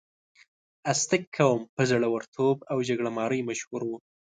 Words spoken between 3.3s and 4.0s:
مشهور و.